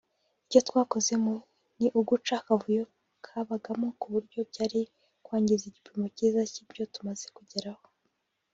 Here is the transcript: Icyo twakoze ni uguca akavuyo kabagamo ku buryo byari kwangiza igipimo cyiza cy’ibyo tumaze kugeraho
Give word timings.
Icyo 0.47 0.59
twakoze 0.67 1.13
ni 1.79 1.87
uguca 1.99 2.33
akavuyo 2.41 2.83
kabagamo 3.25 3.87
ku 3.99 4.07
buryo 4.13 4.39
byari 4.49 4.79
kwangiza 5.25 5.63
igipimo 5.67 6.05
cyiza 6.15 6.41
cy’ibyo 6.51 6.83
tumaze 6.93 7.27
kugeraho 7.37 7.83